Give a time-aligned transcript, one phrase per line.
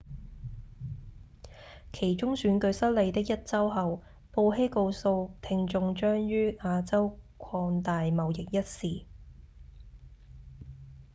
[1.93, 9.05] 期中選舉失利的一週後布希告訴聽眾將於亞洲擴大貿易一事